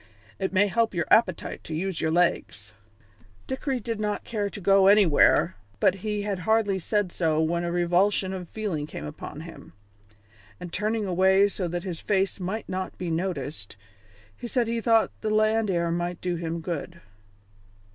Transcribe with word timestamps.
"It 0.39 0.51
may 0.51 0.65
help 0.65 0.95
your 0.95 1.05
appetite 1.11 1.63
to 1.65 1.75
use 1.75 2.01
your 2.01 2.09
legs." 2.09 2.73
Dickory 3.45 3.79
did 3.79 3.99
not 3.99 4.23
care 4.23 4.49
to 4.49 4.59
go 4.59 4.87
anywhere, 4.87 5.57
but 5.79 5.93
he 6.01 6.23
had 6.23 6.39
hardly 6.39 6.79
said 6.79 7.11
so 7.11 7.39
when 7.39 7.63
a 7.63 7.71
revulsion 7.71 8.33
of 8.33 8.49
feeling 8.49 8.87
came 8.87 9.05
upon 9.05 9.41
him, 9.41 9.73
and 10.59 10.73
turning 10.73 11.05
away 11.05 11.47
so 11.47 11.67
that 11.67 11.83
his 11.83 12.01
face 12.01 12.39
might 12.39 12.67
not 12.67 12.97
be 12.97 13.11
noticed, 13.11 13.77
he 14.35 14.47
said 14.47 14.67
he 14.67 14.81
thought 14.81 15.11
the 15.21 15.29
land 15.29 15.69
air 15.69 15.91
might 15.91 16.19
do 16.19 16.35
him 16.35 16.61
good. 16.61 16.99